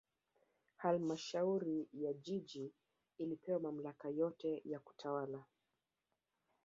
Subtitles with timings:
[0.77, 2.71] halmashauri ya jiji
[3.17, 5.43] ilipewa mamlaka yote ya kutawala